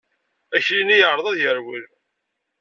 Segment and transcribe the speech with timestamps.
[0.57, 1.85] Akli-nni yeɛreḍ ad yerwel.